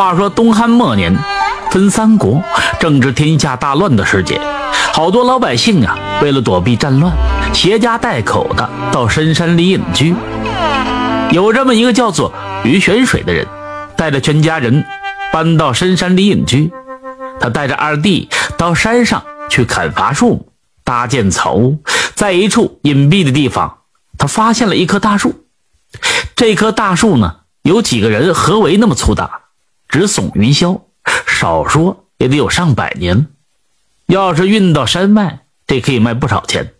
[0.00, 1.14] 话说东汉末年，
[1.70, 2.42] 分三国，
[2.80, 4.40] 正值天下大乱的时节，
[4.94, 7.12] 好多老百姓啊，为了躲避战乱，
[7.52, 10.16] 携家带口的到深山里隐居。
[11.32, 12.32] 有这么一个叫做
[12.64, 13.46] 于玄水的人，
[13.94, 14.82] 带着全家人
[15.34, 16.72] 搬到深山里隐居。
[17.38, 21.78] 他带着二弟到山上去砍伐树木，搭建草屋。
[22.14, 23.80] 在一处隐蔽的地方，
[24.16, 25.44] 他发现了一棵大树。
[26.34, 29.39] 这棵大树呢，有几个人合围那么粗大。
[29.90, 30.80] 直耸云霄，
[31.26, 33.26] 少说也得有上百年。
[34.06, 36.74] 要是运到山外，这可以卖不少钱。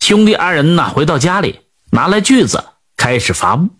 [0.00, 2.64] 兄弟二人呢，回到家里，拿来锯子
[2.96, 3.70] 开始伐木。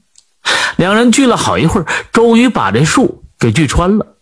[0.77, 4.17] 两人锯了好一会儿，终于把这树给锯穿了。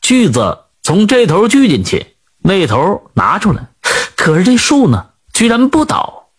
[0.00, 3.68] 锯子从这头锯进去，那头拿出来，
[4.16, 6.30] 可是这树呢，居然不倒。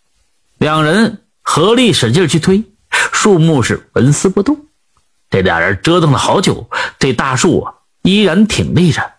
[0.57, 2.63] 两人合力使劲去推，
[3.13, 4.65] 树木是纹丝不动。
[5.29, 9.11] 这俩人折腾了好久，这大树啊依然挺立着，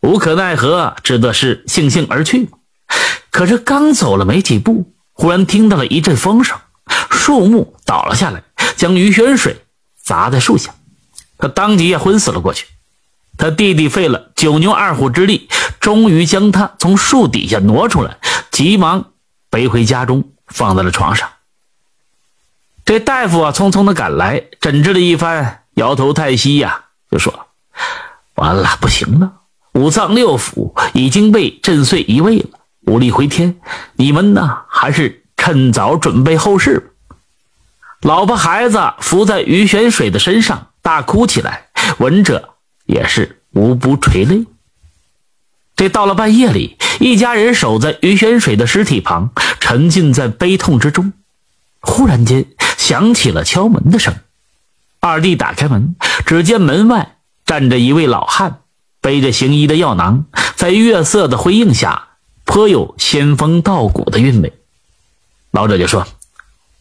[0.00, 2.50] 无可奈何，只得是悻悻而去。
[3.30, 6.58] 可是刚走了没几步，忽然听到了一阵风声，
[7.10, 8.42] 树木倒了下来，
[8.76, 9.64] 将于玄水
[10.02, 10.74] 砸在树下，
[11.38, 12.66] 他当即也昏死了过去。
[13.36, 15.48] 他弟弟费了九牛二虎之力，
[15.80, 18.18] 终于将他从树底下挪出来，
[18.50, 19.12] 急忙
[19.48, 21.28] 背回家中，放在了床上。
[22.88, 27.48] 这大夫啊，匆匆的赶来，诊治了一番，摇头叹息呀，就说
[28.36, 29.30] ：“完了，不行了，
[29.74, 33.56] 五脏六腑已经被震碎移位了，无力回天。
[33.96, 37.16] 你们呢，还是趁早准备后事吧。”
[38.00, 42.54] 老婆孩子伏在于玄水的身上，大哭起来，闻者
[42.86, 44.46] 也是无不垂泪。
[45.76, 49.30] 这到了半夜里，一家人守在于玄水的尸体旁，
[49.60, 51.12] 沉浸在悲痛之中。
[51.82, 52.46] 忽然间。
[52.88, 54.14] 响起了敲门的声，
[54.98, 55.94] 二弟打开门，
[56.24, 58.60] 只见门外站着一位老汉，
[59.02, 60.24] 背着行医的药囊，
[60.56, 62.08] 在月色的辉映下，
[62.46, 64.54] 颇有仙风道骨的韵味。
[65.50, 66.06] 老者就说：“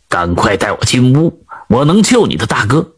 [0.08, 2.94] 赶快带我进屋，我能救你的大哥。”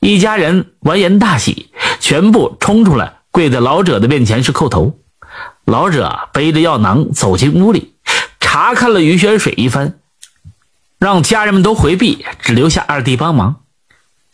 [0.00, 4.98] 一家人闻言大喜，全部冲出来，跪在老者的面前是叩头。
[5.64, 7.94] 老者背着药囊走进屋里，
[8.38, 9.98] 查看了于玄水一番。
[10.98, 13.56] 让家人们都回避，只留下二弟帮忙。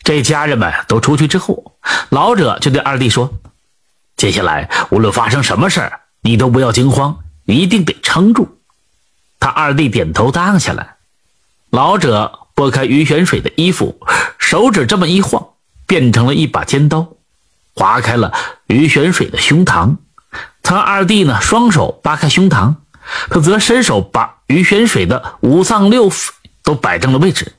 [0.03, 1.75] 这家人们都出去之后，
[2.09, 3.33] 老者就对二弟说
[4.17, 5.91] ：“接下来无论发生什么事，
[6.21, 8.57] 你都不要惊慌，一定得撑住。”
[9.39, 10.95] 他二弟点头答应下来。
[11.69, 13.99] 老者拨开于玄水的衣服，
[14.39, 15.49] 手指这么一晃，
[15.85, 17.07] 变成了一把尖刀，
[17.75, 18.33] 划开了
[18.67, 19.97] 于玄水的胸膛。
[20.63, 22.75] 他二弟呢，双手扒开胸膛，
[23.29, 26.29] 他则伸手把于玄水的五脏六腑。
[26.63, 27.53] 都摆正了位置，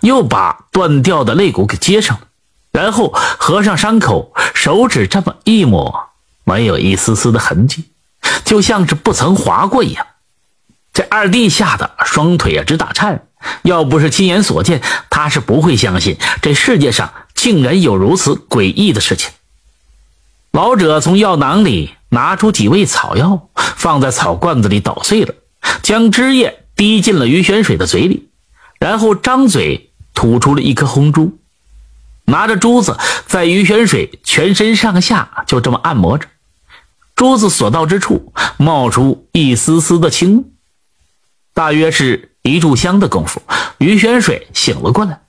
[0.00, 2.26] 又把断掉的肋骨给接上了，
[2.72, 6.10] 然后合上伤口，手指这么一抹，
[6.44, 7.90] 没有一丝丝的痕迹，
[8.44, 10.06] 就像是不曾划过一样。
[10.92, 13.26] 这二弟吓得双腿啊直打颤，
[13.62, 19.30] 要不是亲眼所见，他是不会相信这世界上竟然有如此诡异的事情。
[20.50, 25.34] 老者从药囊里拿出几味草药，放在草罐子里捣碎了，
[25.82, 26.64] 将汁液。
[26.80, 28.30] 滴进了于玄水的嘴里，
[28.78, 31.38] 然后张嘴吐出了一颗红珠，
[32.24, 32.96] 拿着珠子
[33.26, 36.26] 在于玄水全身上下就这么按摩着，
[37.14, 40.52] 珠子所到之处冒出一丝丝的青。
[41.52, 43.42] 大约是一炷香的功夫，
[43.76, 45.20] 于玄水醒了过来。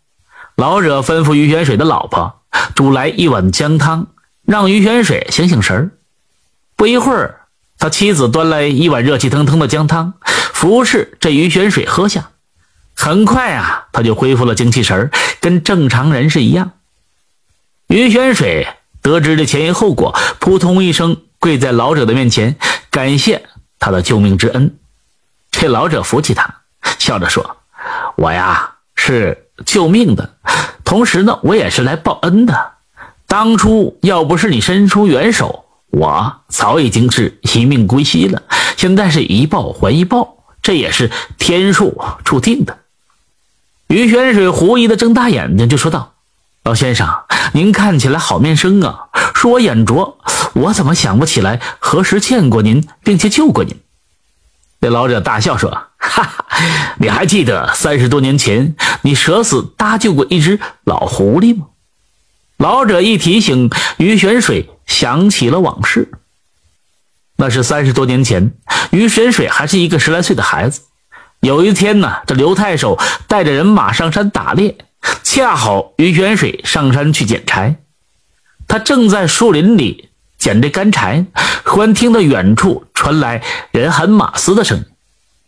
[0.56, 2.44] 老者吩咐于玄水的老婆
[2.76, 4.08] 煮来一碗姜汤，
[4.46, 5.92] 让于玄水醒醒神儿。
[6.78, 7.42] 不一会儿，
[7.78, 10.14] 他妻子端来一碗热气腾腾的姜汤。
[10.62, 12.30] 服侍这鱼玄水喝下，
[12.94, 16.74] 很快啊，他就恢复了精气神跟正常人是一样。
[17.88, 18.68] 于玄水
[19.02, 22.58] 得知这前因后果，扑通一声跪在老者的面前，
[22.92, 23.44] 感谢
[23.80, 24.78] 他的救命之恩。
[25.50, 26.58] 这老者扶起他，
[27.00, 27.58] 笑着说
[28.16, 30.36] ：“我呀是救命的，
[30.86, 32.74] 同时呢，我也是来报恩的。
[33.26, 38.44] 当初要不是你伸出援手，我早已经是一命归西了。
[38.78, 42.80] 现在是一报还一报。”这也是天数注定的。
[43.88, 46.14] 于玄水狐疑的睁大眼睛，就说道
[46.64, 47.08] ：“老先生，
[47.54, 49.10] 您看起来好面生啊！
[49.34, 50.18] 恕我眼拙，
[50.54, 53.76] 我怎么想不起来何时见过您，并且救过您？”
[54.80, 56.46] 那老者大笑说：“哈哈，
[57.00, 61.68] 你还记得三十多年前你舍死搭救过一只老狐狸吗？”
[62.58, 66.12] 老者一提醒，于玄水想起了往事。
[67.42, 68.54] 那是三十多年前。
[68.92, 70.82] 于玄水还是一个十来岁的孩子。
[71.40, 74.78] 有一天呢，这刘太守带着人马上山打猎，
[75.24, 77.78] 恰好于玄水上山去捡柴。
[78.68, 81.26] 他正在树林里捡着干柴，
[81.66, 83.42] 忽然听到远处传来
[83.72, 84.86] 人喊马嘶的声音。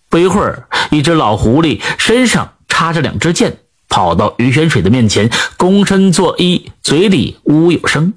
[0.10, 3.57] 不一会儿，一只老狐狸身上插着两支箭，
[3.88, 5.30] 跑到于玄水的面前，
[5.60, 8.13] 躬身作揖，嘴里呜呜有声。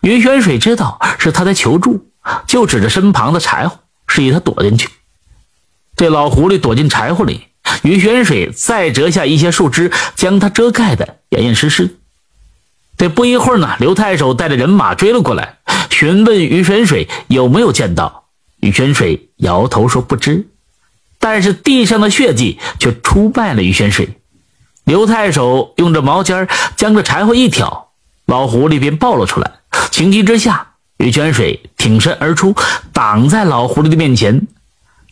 [0.00, 2.07] 于玄水知道是他在求助，
[2.46, 4.88] 就指着身旁的柴火，示意他躲进去。
[5.96, 7.48] 这老狐狸躲进柴火里，
[7.82, 11.96] 于玄水再折下一些树枝，将它遮盖的严严实实。
[12.96, 15.58] 这不一会儿呢，刘太守带着人马追了过来，
[15.90, 18.24] 询问于玄水有没有见到。
[18.60, 20.48] 于玄水摇头说不知。
[21.20, 24.20] 但是地上的血迹却出卖了于玄水。
[24.84, 27.88] 刘太守用着毛尖将这柴火一挑，
[28.24, 29.54] 老狐狸便暴露出来。
[29.90, 32.54] 情急之下，于泉水挺身而出，
[32.92, 34.46] 挡在老狐狸的面前。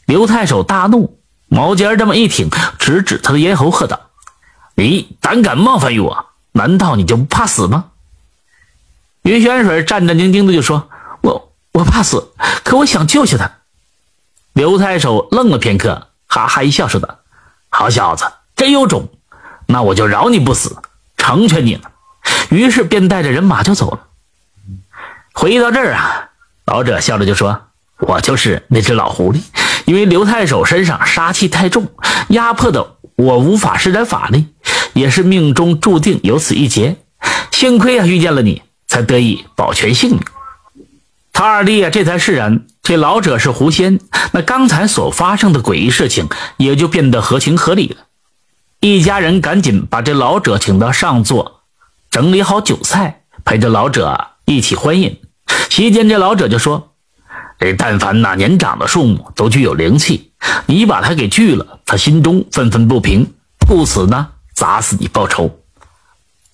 [0.04, 1.18] 刘太守大怒，
[1.48, 4.00] 毛尖这么一挺，直指他的咽喉，喝道
[4.74, 7.86] ：“你胆敢冒犯于我，难道你就不怕死吗？”
[9.22, 10.88] 于泉水战战兢兢的就说
[11.22, 12.32] ：“我我怕死，
[12.64, 13.50] 可我想救下他。”
[14.54, 17.18] 刘太守愣了片刻，哈哈一笑，说道
[17.70, 18.24] ：“好小子，
[18.56, 19.08] 真有种！
[19.66, 20.76] 那我就饶你不死，
[21.16, 21.92] 成全你了。”
[22.50, 24.05] 于是便带着人马就走了。
[25.38, 26.30] 回忆到这儿啊，
[26.64, 27.60] 老者笑着就说
[28.00, 29.42] ：“我就是那只老狐狸，
[29.84, 31.92] 因为刘太守身上杀气太重，
[32.28, 34.46] 压迫的我无法施展法力，
[34.94, 36.96] 也是命中注定有此一劫。
[37.52, 40.20] 幸亏啊遇见了你，才得以保全性命。”
[41.34, 42.64] 他二弟啊，这才释然。
[42.82, 44.00] 这老者是狐仙，
[44.32, 48.06] 那刚才所发生的诡异事情也就变得合情合理了。
[48.80, 51.60] 一家人赶紧把这老者请到上座，
[52.10, 55.20] 整理好酒菜，陪着老者一起欢饮。
[55.70, 56.92] 席间，这老者就说
[57.58, 60.32] ：“这但凡那年长的树木都具有灵气，
[60.66, 65.60] 你把它给锯了，他心中愤愤不平，不死呢，砸死你报仇。”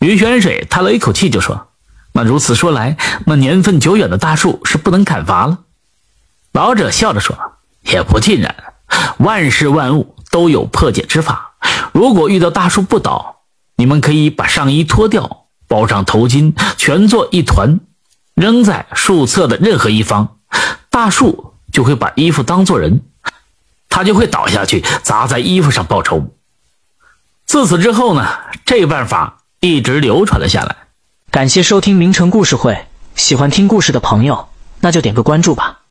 [0.01, 1.69] 于玄水叹了一口气，就说。
[2.15, 5.61] 那如此说来，那年份久远的大树是不能砍伐了。
[6.53, 7.39] 老者笑着说
[7.91, 8.55] ：“也不尽然，
[9.17, 11.55] 万事万物都有破解之法。
[11.93, 13.37] 如果遇到大树不倒，
[13.77, 17.81] 你们可以把上衣脱掉，包上头巾，全做一团，
[18.35, 20.37] 扔在树侧的任何一方，
[20.91, 23.03] 大树就会把衣服当做人，
[23.89, 26.35] 它就会倒下去，砸在衣服上报仇。
[27.45, 28.27] 自此之后呢，
[28.65, 30.77] 这办法一直流传了下来。”
[31.31, 34.49] 感谢收听名城故事会，喜欢听故事的朋友，
[34.81, 35.82] 那就点个关注吧。